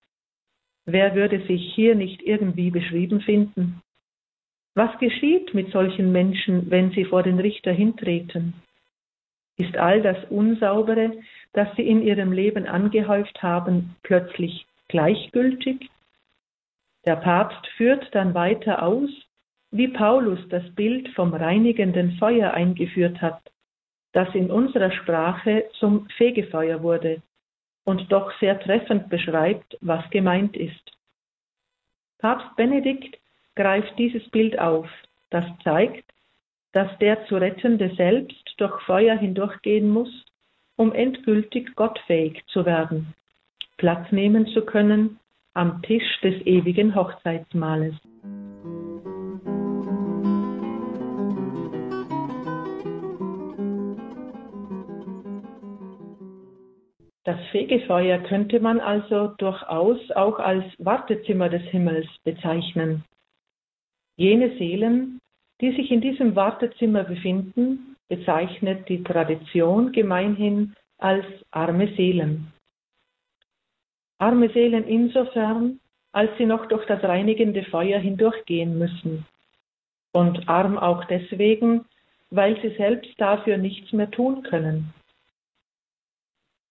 Wer 0.87 1.17
würde 1.17 1.45
sich 1.47 1.75
hier 1.75 1.97
nicht 1.97 2.23
irgendwie 2.23 2.71
beschrieben 2.71 3.21
finden? 3.21 3.83
Was 4.77 4.97
geschieht 5.01 5.55
mit 5.55 5.73
solchen 5.73 6.13
Menschen, 6.13 6.71
wenn 6.71 6.93
sie 6.93 7.05
vor 7.05 7.25
den 7.25 7.41
Richter 7.41 7.73
hintreten? 7.73 8.55
Ist 9.57 9.77
all 9.77 10.01
das 10.03 10.19
Unsaubere, 10.31 11.19
das 11.53 11.69
sie 11.75 11.83
in 11.83 12.01
ihrem 12.01 12.31
Leben 12.31 12.67
angehäuft 12.67 13.43
haben, 13.43 13.97
plötzlich 14.05 14.67
gleichgültig? 14.87 15.91
Der 17.07 17.17
Papst 17.17 17.67
führt 17.77 18.15
dann 18.15 18.35
weiter 18.35 18.85
aus, 18.85 19.11
wie 19.73 19.89
Paulus 19.89 20.39
das 20.49 20.63
Bild 20.77 21.09
vom 21.17 21.35
reinigenden 21.35 22.13
Feuer 22.19 22.53
eingeführt 22.53 23.21
hat, 23.21 23.41
das 24.13 24.35
in 24.35 24.51
unserer 24.51 24.91
Sprache 24.91 25.65
zum 25.79 26.09
Fegefeuer 26.17 26.83
wurde 26.83 27.23
und 27.85 28.11
doch 28.11 28.33
sehr 28.41 28.59
treffend 28.61 29.09
beschreibt, 29.09 29.77
was 29.81 30.09
gemeint 30.11 30.57
ist. 30.57 30.91
Papst 32.19 32.55
Benedikt 32.57 33.19
greift 33.57 33.99
dieses 33.99 34.29
Bild 34.31 34.59
auf, 34.59 34.89
das 35.31 35.45
zeigt, 35.65 36.05
dass 36.73 36.97
der 36.99 37.25
zu 37.27 37.37
Rettende 37.37 37.95
selbst 37.97 38.55
durch 38.59 38.81
Feuer 38.83 39.17
hindurchgehen 39.17 39.89
muss, 39.89 40.25
um 40.77 40.93
endgültig 40.93 41.75
gottfähig 41.75 42.43
zu 42.47 42.65
werden, 42.65 43.15
Platz 43.77 44.11
nehmen 44.13 44.47
zu 44.49 44.63
können 44.63 45.19
am 45.55 45.83
Tisch 45.83 46.21
des 46.23 46.41
ewigen 46.47 46.95
Hochzeitsmahles. 46.95 47.95
Das 57.31 57.39
Fegefeuer 57.53 58.19
könnte 58.19 58.59
man 58.59 58.81
also 58.81 59.29
durchaus 59.39 60.11
auch 60.17 60.41
als 60.41 60.65
Wartezimmer 60.79 61.49
des 61.49 61.63
Himmels 61.71 62.09
bezeichnen. 62.25 63.05
Jene 64.17 64.59
Seelen, 64.59 65.21
die 65.61 65.71
sich 65.77 65.93
in 65.93 66.01
diesem 66.01 66.35
Wartezimmer 66.35 67.05
befinden, 67.05 67.95
bezeichnet 68.09 68.89
die 68.89 69.05
Tradition 69.05 69.93
gemeinhin 69.93 70.75
als 70.99 71.25
arme 71.53 71.95
Seelen. 71.95 72.53
Arme 74.19 74.51
Seelen 74.51 74.89
insofern, 74.89 75.79
als 76.11 76.37
sie 76.37 76.47
noch 76.47 76.67
durch 76.67 76.85
das 76.87 77.01
reinigende 77.05 77.63
Feuer 77.63 78.01
hindurchgehen 78.01 78.77
müssen. 78.77 79.25
Und 80.11 80.49
arm 80.49 80.77
auch 80.77 81.05
deswegen, 81.05 81.85
weil 82.31 82.61
sie 82.61 82.75
selbst 82.77 83.13
dafür 83.19 83.57
nichts 83.57 83.93
mehr 83.93 84.11
tun 84.11 84.43
können. 84.43 84.93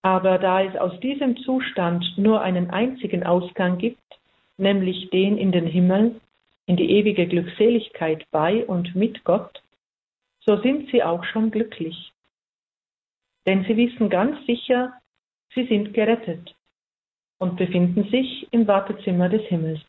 Aber 0.02 0.38
da 0.38 0.64
es 0.64 0.76
aus 0.78 0.98
diesem 1.02 1.38
Zustand 1.38 2.06
nur 2.18 2.42
einen 2.42 2.70
einzigen 2.70 3.26
Ausgang 3.26 3.78
gibt, 3.78 4.00
nämlich 4.58 5.10
den 5.10 5.38
in 5.38 5.52
den 5.52 5.66
Himmel, 5.66 6.20
in 6.66 6.78
die 6.78 6.92
ewige 6.92 7.28
Glückseligkeit 7.28 8.26
bei 8.32 8.66
und 8.66 8.96
mit 8.96 9.24
Gott, 9.24 9.62
so 10.42 10.62
sind 10.62 10.90
sie 10.92 11.04
auch 11.04 11.24
schon 11.26 11.52
glücklich. 11.52 12.12
Denn 13.46 13.64
sie 13.66 13.76
wissen 13.76 14.10
ganz 14.10 14.46
sicher, 14.46 14.94
sie 15.54 15.66
sind 15.66 15.94
gerettet 15.94 16.56
und 17.40 17.58
befinden 17.58 18.10
sich 18.10 18.48
im 18.52 18.68
Wartezimmer 18.68 19.30
des 19.30 19.42
Himmels. 19.48 19.82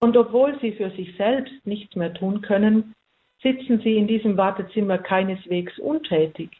Und 0.00 0.16
obwohl 0.16 0.58
sie 0.60 0.72
für 0.72 0.90
sich 0.90 1.16
selbst 1.16 1.54
nichts 1.66 1.94
mehr 1.94 2.12
tun 2.14 2.40
können, 2.40 2.94
sitzen 3.42 3.80
sie 3.80 3.96
in 3.96 4.06
diesem 4.06 4.36
Wartezimmer 4.36 4.98
keineswegs 4.98 5.78
untätig, 5.78 6.50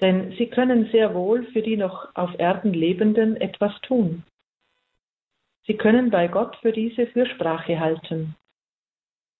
denn 0.00 0.32
sie 0.38 0.46
können 0.46 0.90
sehr 0.90 1.14
wohl 1.14 1.44
für 1.46 1.62
die 1.62 1.76
noch 1.76 2.14
auf 2.14 2.38
Erden 2.38 2.72
Lebenden 2.72 3.36
etwas 3.36 3.72
tun. 3.82 4.24
Sie 5.66 5.76
können 5.76 6.10
bei 6.10 6.28
Gott 6.28 6.56
für 6.56 6.72
diese 6.72 7.06
Fürsprache 7.08 7.78
halten. 7.78 8.34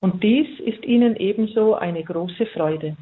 Und 0.00 0.22
dies 0.22 0.60
ist 0.60 0.84
ihnen 0.84 1.16
ebenso 1.16 1.74
eine 1.74 2.04
große 2.04 2.46
Freude. 2.46 2.96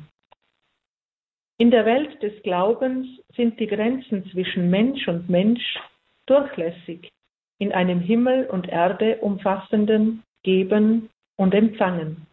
In 1.58 1.70
der 1.70 1.86
Welt 1.86 2.22
des 2.22 2.42
Glaubens 2.42 3.06
sind 3.34 3.58
die 3.58 3.66
Grenzen 3.66 4.30
zwischen 4.30 4.70
Mensch 4.70 5.08
und 5.08 5.28
Mensch 5.28 5.78
durchlässig 6.26 7.10
in 7.58 7.72
einem 7.72 8.00
Himmel 8.00 8.46
und 8.46 8.68
Erde 8.68 9.16
umfassenden 9.16 10.22
Geben 10.42 11.08
und 11.36 11.54
Empfangen, 11.54 12.26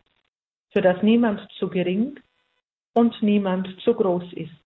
für 0.72 0.82
das 0.82 1.01
niemand 1.01 1.50
zu 1.53 1.70
gering 1.70 2.20
und 2.94 3.22
niemand 3.22 3.68
zu 3.82 3.94
groß 3.94 4.34
ist. 4.34 4.62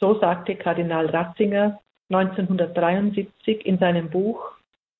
So 0.00 0.18
sagte 0.18 0.56
Kardinal 0.56 1.06
Ratzinger 1.06 1.80
1973 2.10 3.64
in 3.64 3.78
seinem 3.78 4.10
Buch 4.10 4.52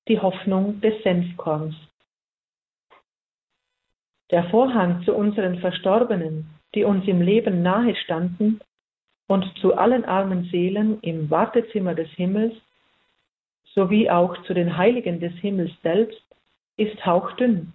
Die 0.07 0.19
Hoffnung 0.19 0.81
des 0.81 1.01
Senfkorns. 1.03 1.75
Der 4.31 4.45
Vorhang 4.45 5.03
zu 5.03 5.13
unseren 5.13 5.59
Verstorbenen, 5.59 6.49
die 6.73 6.83
uns 6.83 7.07
im 7.07 7.21
Leben 7.21 7.61
nahe 7.61 7.95
standen, 7.95 8.59
und 9.27 9.45
zu 9.59 9.75
allen 9.75 10.05
armen 10.05 10.45
Seelen 10.51 10.99
im 11.01 11.29
Wartezimmer 11.29 11.95
des 11.95 12.09
Himmels, 12.11 12.53
sowie 13.73 14.09
auch 14.09 14.41
zu 14.43 14.53
den 14.53 14.77
Heiligen 14.77 15.19
des 15.19 15.33
Himmels 15.35 15.71
selbst, 15.81 16.21
ist 16.77 17.05
hauchdünn. 17.05 17.73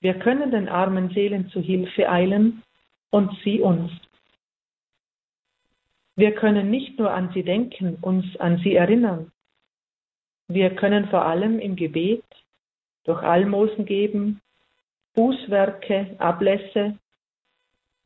Wir 0.00 0.14
können 0.14 0.50
den 0.50 0.68
armen 0.68 1.10
Seelen 1.10 1.48
zu 1.48 1.60
Hilfe 1.60 2.08
eilen 2.08 2.62
und 3.10 3.32
sie 3.42 3.60
uns. 3.60 3.90
Wir 6.16 6.32
können 6.32 6.70
nicht 6.70 6.98
nur 6.98 7.12
an 7.12 7.30
sie 7.34 7.42
denken, 7.42 7.98
uns 8.00 8.36
an 8.36 8.58
sie 8.58 8.74
erinnern. 8.74 9.32
Wir 10.48 10.70
können 10.74 11.08
vor 11.08 11.24
allem 11.24 11.58
im 11.58 11.74
Gebet, 11.74 12.24
durch 13.04 13.22
Almosen 13.22 13.84
geben, 13.84 14.40
Bußwerke, 15.14 16.16
Ablässe 16.18 16.98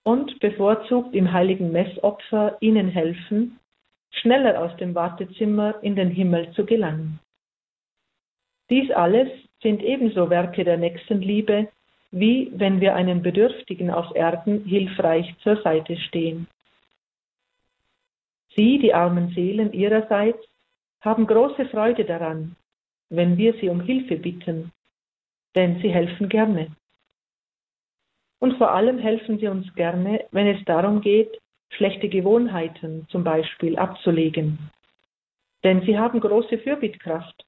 und 0.04 0.40
bevorzugt 0.40 1.14
im 1.14 1.32
heiligen 1.32 1.72
Messopfer 1.72 2.56
ihnen 2.60 2.88
helfen, 2.88 3.58
schneller 4.10 4.62
aus 4.62 4.76
dem 4.78 4.94
Wartezimmer 4.94 5.82
in 5.82 5.96
den 5.96 6.10
Himmel 6.10 6.50
zu 6.52 6.64
gelangen. 6.64 7.18
Dies 8.70 8.90
alles 8.90 9.28
sind 9.62 9.82
ebenso 9.82 10.30
Werke 10.30 10.64
der 10.64 10.76
Nächstenliebe, 10.76 11.68
wie 12.10 12.50
wenn 12.54 12.80
wir 12.80 12.94
einem 12.94 13.22
Bedürftigen 13.22 13.90
auf 13.90 14.14
Erden 14.14 14.64
hilfreich 14.64 15.34
zur 15.42 15.60
Seite 15.62 15.96
stehen. 15.96 16.46
Sie, 18.58 18.80
die 18.80 18.92
armen 18.92 19.28
Seelen 19.36 19.72
ihrerseits, 19.72 20.44
haben 21.00 21.28
große 21.28 21.66
Freude 21.66 22.04
daran, 22.04 22.56
wenn 23.08 23.36
wir 23.38 23.54
sie 23.60 23.68
um 23.68 23.80
Hilfe 23.80 24.16
bitten, 24.16 24.72
denn 25.54 25.80
sie 25.80 25.90
helfen 25.90 26.28
gerne. 26.28 26.72
Und 28.40 28.58
vor 28.58 28.72
allem 28.72 28.98
helfen 28.98 29.38
sie 29.38 29.46
uns 29.46 29.72
gerne, 29.76 30.24
wenn 30.32 30.48
es 30.48 30.64
darum 30.64 31.02
geht, 31.02 31.38
schlechte 31.70 32.08
Gewohnheiten 32.08 33.06
zum 33.10 33.22
Beispiel 33.22 33.78
abzulegen. 33.78 34.58
Denn 35.62 35.82
sie 35.82 35.96
haben 35.96 36.18
große 36.18 36.58
Fürbittkraft 36.58 37.46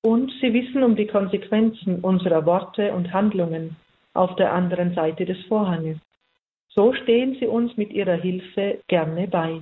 und 0.00 0.32
sie 0.40 0.54
wissen 0.54 0.82
um 0.82 0.96
die 0.96 1.06
Konsequenzen 1.06 2.00
unserer 2.00 2.46
Worte 2.46 2.94
und 2.94 3.12
Handlungen 3.12 3.76
auf 4.14 4.36
der 4.36 4.54
anderen 4.54 4.94
Seite 4.94 5.26
des 5.26 5.44
Vorhanges. 5.48 5.98
So 6.70 6.94
stehen 6.94 7.36
sie 7.38 7.46
uns 7.46 7.76
mit 7.76 7.92
ihrer 7.92 8.16
Hilfe 8.16 8.82
gerne 8.88 9.28
bei. 9.28 9.60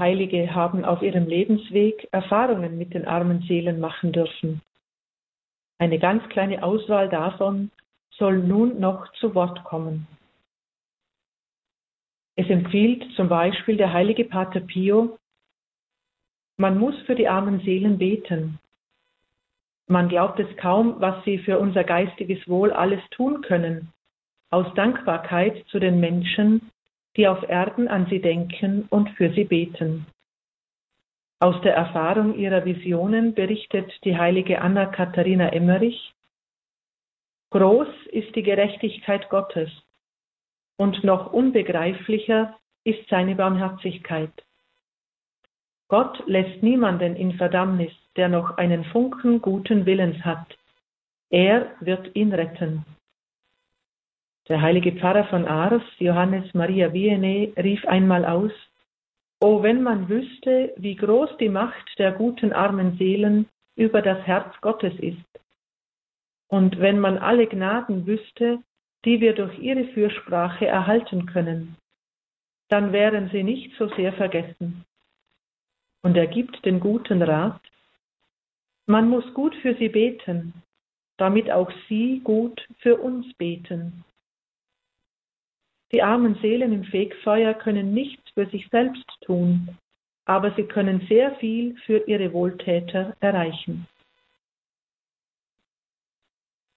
Heilige 0.00 0.54
haben 0.54 0.84
auf 0.84 1.02
ihrem 1.02 1.26
Lebensweg 1.28 2.08
Erfahrungen 2.10 2.76
mit 2.78 2.94
den 2.94 3.06
armen 3.06 3.42
Seelen 3.42 3.78
machen 3.78 4.12
dürfen. 4.12 4.60
Eine 5.78 5.98
ganz 5.98 6.28
kleine 6.30 6.64
Auswahl 6.64 7.08
davon 7.08 7.70
soll 8.10 8.38
nun 8.38 8.80
noch 8.80 9.12
zu 9.12 9.34
Wort 9.34 9.62
kommen. 9.62 10.08
Es 12.40 12.48
empfiehlt 12.48 13.04
zum 13.16 13.28
Beispiel 13.28 13.76
der 13.76 13.92
heilige 13.92 14.24
Pater 14.24 14.60
Pio, 14.60 15.18
man 16.56 16.78
muss 16.78 16.98
für 17.02 17.14
die 17.14 17.28
armen 17.28 17.60
Seelen 17.60 17.98
beten. 17.98 18.58
Man 19.88 20.08
glaubt 20.08 20.40
es 20.40 20.56
kaum, 20.56 20.98
was 21.02 21.22
sie 21.26 21.36
für 21.36 21.58
unser 21.58 21.84
geistiges 21.84 22.48
Wohl 22.48 22.72
alles 22.72 23.02
tun 23.10 23.42
können, 23.42 23.92
aus 24.48 24.72
Dankbarkeit 24.74 25.66
zu 25.66 25.78
den 25.80 26.00
Menschen, 26.00 26.70
die 27.14 27.28
auf 27.28 27.46
Erden 27.46 27.88
an 27.88 28.06
sie 28.08 28.22
denken 28.22 28.86
und 28.88 29.10
für 29.18 29.30
sie 29.34 29.44
beten. 29.44 30.06
Aus 31.40 31.60
der 31.60 31.74
Erfahrung 31.74 32.38
ihrer 32.38 32.64
Visionen 32.64 33.34
berichtet 33.34 33.92
die 34.04 34.16
heilige 34.16 34.62
Anna 34.62 34.86
Katharina 34.86 35.50
Emmerich, 35.50 36.14
Groß 37.50 37.88
ist 38.12 38.34
die 38.34 38.44
Gerechtigkeit 38.44 39.28
Gottes 39.28 39.70
und 40.80 41.04
noch 41.04 41.34
unbegreiflicher 41.34 42.56
ist 42.84 43.06
seine 43.10 43.34
Barmherzigkeit. 43.34 44.32
Gott 45.88 46.22
lässt 46.26 46.62
niemanden 46.62 47.16
in 47.16 47.34
Verdammnis, 47.34 47.92
der 48.16 48.30
noch 48.30 48.56
einen 48.56 48.84
Funken 48.84 49.42
guten 49.42 49.84
Willens 49.84 50.24
hat. 50.24 50.56
Er 51.28 51.72
wird 51.80 52.16
ihn 52.16 52.32
retten. 52.32 52.86
Der 54.48 54.62
heilige 54.62 54.92
Pfarrer 54.92 55.26
von 55.26 55.44
Ars, 55.44 55.82
Johannes 55.98 56.54
Maria 56.54 56.94
Vianney, 56.94 57.52
rief 57.58 57.84
einmal 57.84 58.24
aus, 58.24 58.52
O 59.38 59.62
wenn 59.62 59.82
man 59.82 60.08
wüsste, 60.08 60.72
wie 60.78 60.96
groß 60.96 61.36
die 61.38 61.50
Macht 61.50 61.98
der 61.98 62.12
guten 62.12 62.54
armen 62.54 62.96
Seelen 62.96 63.50
über 63.76 64.00
das 64.00 64.26
Herz 64.26 64.50
Gottes 64.62 64.94
ist. 64.98 65.30
Und 66.48 66.80
wenn 66.80 66.98
man 66.98 67.18
alle 67.18 67.46
Gnaden 67.46 68.06
wüsste, 68.06 68.60
die 69.04 69.20
wir 69.20 69.34
durch 69.34 69.58
ihre 69.58 69.84
Fürsprache 69.92 70.66
erhalten 70.66 71.26
können, 71.26 71.76
dann 72.68 72.92
wären 72.92 73.30
sie 73.30 73.42
nicht 73.42 73.76
so 73.76 73.88
sehr 73.96 74.12
vergessen. 74.12 74.84
Und 76.02 76.16
er 76.16 76.26
gibt 76.26 76.64
den 76.64 76.80
guten 76.80 77.22
Rat, 77.22 77.60
man 78.86 79.08
muss 79.08 79.34
gut 79.34 79.54
für 79.56 79.74
sie 79.74 79.88
beten, 79.88 80.54
damit 81.18 81.50
auch 81.50 81.70
sie 81.88 82.20
gut 82.24 82.66
für 82.78 82.96
uns 82.96 83.32
beten. 83.34 84.04
Die 85.92 86.02
armen 86.02 86.36
Seelen 86.40 86.72
im 86.72 86.84
Fegfeuer 86.84 87.54
können 87.54 87.92
nichts 87.92 88.22
für 88.30 88.46
sich 88.46 88.68
selbst 88.68 89.04
tun, 89.22 89.76
aber 90.24 90.54
sie 90.54 90.64
können 90.64 91.06
sehr 91.08 91.34
viel 91.36 91.76
für 91.84 91.98
ihre 92.06 92.32
Wohltäter 92.32 93.16
erreichen. 93.20 93.86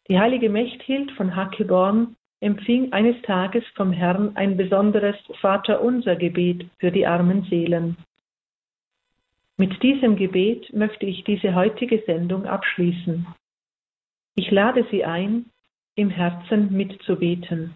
Die 0.08 0.20
heilige 0.20 0.50
Mechthild 0.50 1.12
von 1.14 1.36
Hackeborn 1.36 2.16
empfing 2.42 2.92
eines 2.92 3.22
Tages 3.22 3.64
vom 3.76 3.92
Herrn 3.92 4.36
ein 4.36 4.58
besonderes 4.58 5.16
Vaterunser 5.40 6.16
Gebet 6.16 6.70
für 6.80 6.92
die 6.92 7.08
armen 7.08 7.44
Seelen. 7.50 7.96
Mit 9.56 9.82
diesem 9.82 10.16
Gebet 10.16 10.74
möchte 10.74 11.06
ich 11.06 11.24
diese 11.24 11.56
heutige 11.56 12.04
Sendung 12.06 12.46
abschließen. 12.46 13.26
Ich 14.36 14.52
lade 14.52 14.86
Sie 14.92 15.06
ein, 15.06 15.46
im 15.96 16.10
Herzen 16.10 16.74
mitzubeten. 16.74 17.76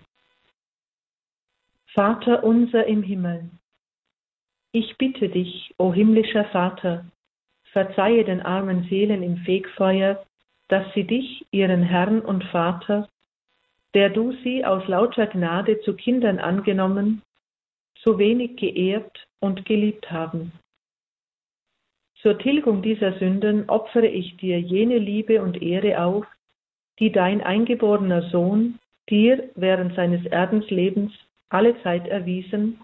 Vater 1.93 2.43
unser 2.43 2.85
im 2.87 3.03
Himmel, 3.03 3.49
ich 4.71 4.95
bitte 4.97 5.29
dich, 5.29 5.73
o 5.79 5.91
himmlischer 5.91 6.45
Vater, 6.45 7.05
verzeihe 7.71 8.23
den 8.23 8.41
armen 8.41 8.83
Seelen 8.83 9.23
im 9.23 9.37
Fegfeuer, 9.37 10.23
dass 10.67 10.85
sie 10.93 11.05
dich, 11.05 11.45
ihren 11.51 11.83
Herrn 11.83 12.21
und 12.21 12.43
Vater, 12.45 13.09
der 13.93 14.09
du 14.09 14.33
sie 14.43 14.65
aus 14.65 14.87
lauter 14.87 15.27
Gnade 15.27 15.79
zu 15.81 15.95
Kindern 15.95 16.39
angenommen, 16.39 17.21
so 18.03 18.19
wenig 18.19 18.57
geehrt 18.57 19.27
und 19.39 19.65
geliebt 19.65 20.11
haben. 20.11 20.51
Zur 22.21 22.37
Tilgung 22.37 22.81
dieser 22.81 23.17
Sünden 23.19 23.69
opfere 23.69 24.07
ich 24.07 24.37
dir 24.37 24.59
jene 24.59 24.97
Liebe 24.97 25.41
und 25.41 25.61
Ehre 25.61 26.01
auf, 26.01 26.25
die 26.99 27.11
dein 27.11 27.41
eingeborener 27.41 28.29
Sohn 28.29 28.79
dir 29.09 29.49
während 29.55 29.95
seines 29.95 30.25
Erdenslebens 30.25 31.13
alle 31.49 31.81
Zeit 31.83 32.07
erwiesen 32.07 32.79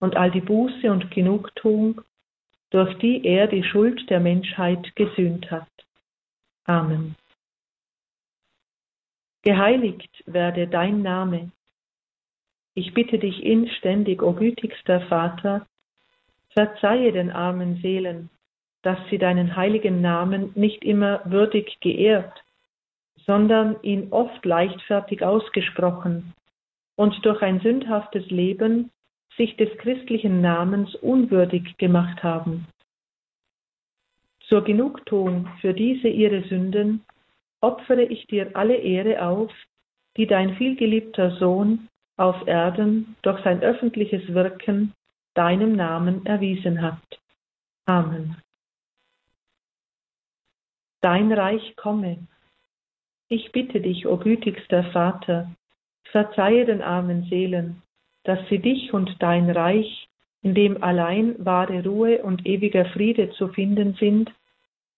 und 0.00 0.16
all 0.16 0.30
die 0.30 0.40
Buße 0.40 0.90
und 0.90 1.10
Genugtuung, 1.10 2.02
durch 2.70 2.92
die 2.98 3.24
er 3.24 3.46
die 3.46 3.62
Schuld 3.62 4.10
der 4.10 4.20
Menschheit 4.20 4.94
gesühnt 4.96 5.50
hat. 5.50 5.68
Amen. 6.66 7.14
Geheiligt 9.42 10.24
werde 10.26 10.66
dein 10.66 11.02
Name. 11.02 11.52
Ich 12.74 12.92
bitte 12.92 13.18
dich 13.18 13.42
inständig, 13.42 14.20
o 14.22 14.32
gütigster 14.32 15.00
Vater, 15.02 15.66
verzeihe 16.50 17.12
den 17.12 17.30
armen 17.30 17.80
Seelen, 17.80 18.28
dass 18.82 18.98
sie 19.08 19.18
deinen 19.18 19.56
heiligen 19.56 20.00
Namen 20.00 20.52
nicht 20.54 20.84
immer 20.84 21.20
würdig 21.24 21.78
geehrt, 21.80 22.44
sondern 23.24 23.76
ihn 23.82 24.12
oft 24.12 24.44
leichtfertig 24.44 25.22
ausgesprochen 25.22 26.34
und 26.96 27.24
durch 27.24 27.42
ein 27.42 27.60
sündhaftes 27.60 28.28
Leben 28.30 28.90
sich 29.36 29.56
des 29.56 29.76
christlichen 29.78 30.40
Namens 30.40 30.94
unwürdig 30.96 31.76
gemacht 31.76 32.22
haben. 32.22 32.66
Zur 34.48 34.62
Genugtuung 34.62 35.48
für 35.60 35.74
diese 35.74 36.08
ihre 36.08 36.42
Sünden 36.48 37.04
opfere 37.60 38.04
ich 38.04 38.26
dir 38.26 38.54
alle 38.54 38.76
Ehre 38.76 39.26
auf, 39.26 39.52
die 40.16 40.26
dein 40.26 40.56
vielgeliebter 40.56 41.36
Sohn 41.38 41.88
auf 42.16 42.46
Erden 42.46 43.16
durch 43.22 43.42
sein 43.42 43.60
öffentliches 43.60 44.32
Wirken 44.32 44.94
deinem 45.34 45.76
Namen 45.76 46.24
erwiesen 46.24 46.80
hat. 46.80 47.02
Amen. 47.86 48.36
Dein 51.02 51.32
Reich 51.32 51.76
komme. 51.76 52.26
Ich 53.28 53.52
bitte 53.52 53.80
dich, 53.80 54.06
o 54.06 54.16
gütigster 54.16 54.84
Vater, 54.92 55.50
verzeihe 56.10 56.64
den 56.64 56.82
armen 56.82 57.24
Seelen, 57.28 57.82
dass 58.24 58.38
sie 58.48 58.58
dich 58.58 58.92
und 58.92 59.16
dein 59.20 59.50
Reich, 59.50 60.08
in 60.46 60.54
dem 60.54 60.80
allein 60.80 61.34
wahre 61.44 61.82
Ruhe 61.82 62.22
und 62.22 62.46
ewiger 62.46 62.84
Friede 62.84 63.30
zu 63.30 63.48
finden 63.48 63.94
sind, 63.94 64.32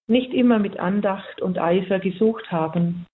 nicht 0.07 0.35
immer 0.35 0.59
mit 0.59 0.79
Andacht 0.79 1.41
und 1.41 1.59
Eifer 1.59 2.01
gesucht 2.01 2.53
haben. 2.53 3.07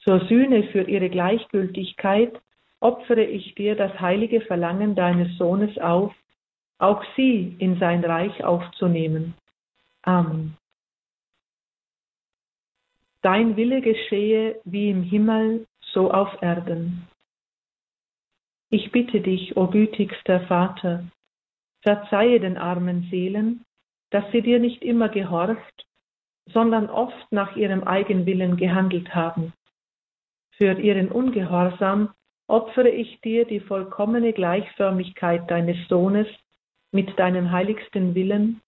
Zur 0.00 0.20
Sühne 0.26 0.64
für 0.64 0.82
ihre 0.82 1.08
Gleichgültigkeit 1.08 2.38
opfere 2.80 3.24
ich 3.24 3.54
dir 3.54 3.74
das 3.74 3.98
heilige 3.98 4.42
Verlangen 4.42 4.94
deines 4.94 5.38
Sohnes 5.38 5.78
auf, 5.78 6.12
auch 6.76 7.02
sie 7.16 7.56
in 7.58 7.78
sein 7.78 8.04
Reich 8.04 8.44
aufzunehmen. 8.44 9.32
Amen. 10.02 10.58
Dein 13.22 13.56
Wille 13.56 13.80
geschehe 13.80 14.60
wie 14.66 14.90
im 14.90 15.02
Himmel, 15.02 15.66
so 15.80 16.10
auf 16.10 16.42
Erden. 16.42 17.08
Ich 18.68 18.90
bitte 18.90 19.20
dich, 19.20 19.56
o 19.56 19.68
gütigster 19.68 20.40
Vater, 20.48 21.04
verzeihe 21.84 22.40
den 22.40 22.56
armen 22.56 23.08
Seelen, 23.10 23.64
dass 24.10 24.24
sie 24.32 24.42
dir 24.42 24.58
nicht 24.58 24.82
immer 24.82 25.08
gehorcht, 25.08 25.86
sondern 26.46 26.90
oft 26.90 27.30
nach 27.30 27.56
ihrem 27.56 27.84
Eigenwillen 27.84 28.56
gehandelt 28.56 29.14
haben. 29.14 29.52
Für 30.56 30.78
ihren 30.78 31.10
Ungehorsam 31.10 32.14
opfere 32.46 32.90
ich 32.90 33.20
dir 33.20 33.44
die 33.44 33.60
vollkommene 33.60 34.32
Gleichförmigkeit 34.32 35.50
deines 35.50 35.88
Sohnes 35.88 36.26
mit 36.92 37.18
deinem 37.18 37.50
heiligsten 37.50 38.14
Willen 38.14 38.60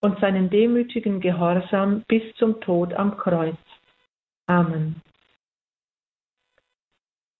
und 0.00 0.20
seinen 0.20 0.50
demütigen 0.50 1.20
Gehorsam 1.20 2.04
bis 2.06 2.22
zum 2.36 2.60
Tod 2.60 2.92
am 2.94 3.16
Kreuz. 3.16 3.56
Amen. 4.46 5.00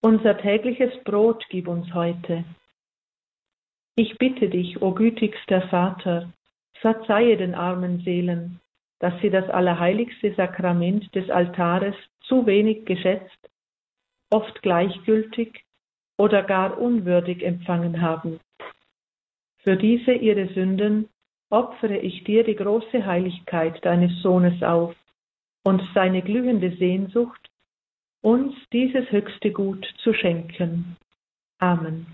Unser 0.00 0.38
tägliches 0.38 0.92
Brot 1.04 1.44
gib 1.48 1.68
uns 1.68 1.92
heute. 1.92 2.44
Ich 3.96 4.18
bitte 4.18 4.48
dich, 4.48 4.80
o 4.82 4.92
gütigster 4.92 5.62
Vater, 5.68 6.32
verzeihe 6.80 7.36
den 7.36 7.54
armen 7.54 8.00
Seelen, 8.00 8.60
dass 8.98 9.18
sie 9.20 9.30
das 9.30 9.48
allerheiligste 9.48 10.34
Sakrament 10.34 11.14
des 11.14 11.30
Altares 11.30 11.94
zu 12.20 12.46
wenig 12.46 12.84
geschätzt 12.84 13.50
oft 14.30 14.62
gleichgültig 14.62 15.64
oder 16.18 16.42
gar 16.42 16.78
unwürdig 16.78 17.42
empfangen 17.42 18.00
haben. 18.00 18.40
Für 19.58 19.76
diese 19.76 20.12
ihre 20.12 20.52
Sünden 20.52 21.08
opfere 21.50 21.98
ich 21.98 22.24
dir 22.24 22.44
die 22.44 22.56
große 22.56 23.04
Heiligkeit 23.04 23.84
deines 23.84 24.22
Sohnes 24.22 24.62
auf 24.62 24.94
und 25.64 25.82
seine 25.94 26.22
glühende 26.22 26.76
Sehnsucht, 26.76 27.50
uns 28.22 28.54
dieses 28.72 29.10
höchste 29.10 29.52
Gut 29.52 29.86
zu 30.02 30.12
schenken. 30.14 30.96
Amen. 31.58 32.06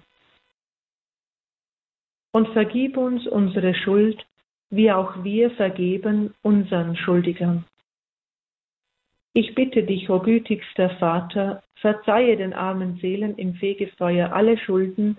Und 2.33 2.49
vergib 2.49 2.97
uns 2.97 3.27
unsere 3.27 3.75
Schuld, 3.75 4.25
wie 4.71 4.91
auch 4.91 5.23
wir 5.23 5.51
vergeben 5.51 6.35
unseren 6.43 6.97
Schuldigern. 6.97 7.65
Ich 9.35 9.55
bitte 9.55 9.83
dich, 9.83 10.11
o 10.11 10.19
gütigster 10.21 10.91
Vater, 10.97 11.63
verzeihe 11.77 12.37
den 12.37 12.53
armen 12.53 12.99
Seelen 13.01 13.37
im 13.37 13.55
Fegefeuer 13.55 14.33
alle 14.33 14.59
Schulden, 14.59 15.19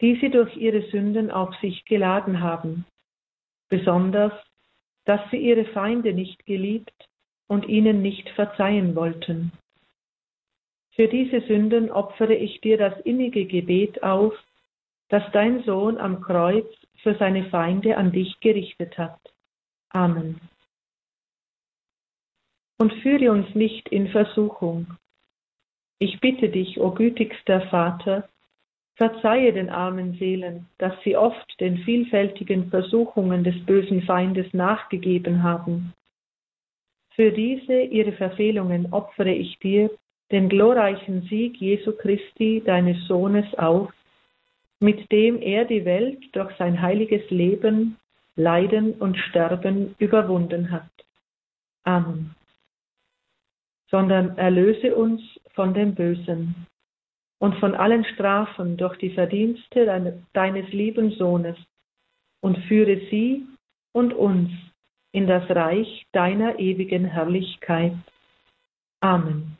die 0.00 0.16
sie 0.20 0.30
durch 0.30 0.56
ihre 0.56 0.82
Sünden 0.90 1.30
auf 1.30 1.54
sich 1.60 1.84
geladen 1.84 2.40
haben, 2.40 2.84
besonders, 3.68 4.32
dass 5.04 5.20
sie 5.30 5.38
ihre 5.38 5.64
Feinde 5.66 6.12
nicht 6.12 6.44
geliebt 6.44 7.08
und 7.48 7.66
ihnen 7.66 8.02
nicht 8.02 8.28
verzeihen 8.30 8.94
wollten. 8.94 9.52
Für 10.94 11.08
diese 11.08 11.40
Sünden 11.42 11.90
opfere 11.90 12.34
ich 12.34 12.60
dir 12.60 12.78
das 12.78 12.98
innige 13.00 13.46
Gebet 13.46 14.02
auf, 14.02 14.34
das 15.08 15.22
dein 15.32 15.62
Sohn 15.64 15.98
am 15.98 16.20
Kreuz 16.20 16.66
für 17.02 17.14
seine 17.16 17.44
Feinde 17.50 17.96
an 17.96 18.12
dich 18.12 18.38
gerichtet 18.40 18.98
hat. 18.98 19.20
Amen 19.90 20.40
und 22.78 22.92
führe 22.94 23.30
uns 23.32 23.54
nicht 23.54 23.88
in 23.88 24.08
Versuchung. 24.08 24.86
Ich 25.98 26.20
bitte 26.20 26.48
dich, 26.48 26.78
o 26.78 26.90
gütigster 26.90 27.62
Vater, 27.68 28.28
verzeihe 28.96 29.52
den 29.52 29.70
armen 29.70 30.14
Seelen, 30.18 30.68
dass 30.78 30.92
sie 31.02 31.16
oft 31.16 31.60
den 31.60 31.78
vielfältigen 31.78 32.70
Versuchungen 32.70 33.44
des 33.44 33.64
bösen 33.64 34.02
Feindes 34.02 34.52
nachgegeben 34.52 35.42
haben. 35.42 35.94
Für 37.14 37.32
diese 37.32 37.80
ihre 37.82 38.12
Verfehlungen 38.12 38.92
opfere 38.92 39.32
ich 39.32 39.58
dir 39.58 39.90
den 40.30 40.48
glorreichen 40.48 41.22
Sieg 41.22 41.56
Jesu 41.58 41.92
Christi, 41.92 42.62
deines 42.64 43.06
Sohnes, 43.06 43.46
auf, 43.54 43.90
mit 44.80 45.10
dem 45.10 45.40
er 45.40 45.64
die 45.64 45.84
Welt 45.84 46.18
durch 46.32 46.54
sein 46.56 46.80
heiliges 46.82 47.28
Leben, 47.30 47.96
Leiden 48.34 48.92
und 48.94 49.16
Sterben 49.16 49.94
überwunden 49.98 50.70
hat. 50.70 50.90
Amen 51.84 52.34
sondern 53.90 54.36
erlöse 54.36 54.94
uns 54.94 55.22
von 55.54 55.74
dem 55.74 55.94
Bösen 55.94 56.66
und 57.38 57.54
von 57.56 57.74
allen 57.74 58.04
Strafen 58.04 58.76
durch 58.76 58.96
die 58.98 59.10
Verdienste 59.10 60.20
deines 60.32 60.68
lieben 60.72 61.12
Sohnes 61.12 61.56
und 62.40 62.58
führe 62.64 63.00
sie 63.10 63.46
und 63.92 64.12
uns 64.12 64.50
in 65.12 65.26
das 65.26 65.48
Reich 65.50 66.06
deiner 66.12 66.58
ewigen 66.58 67.04
Herrlichkeit. 67.04 67.96
Amen. 69.00 69.54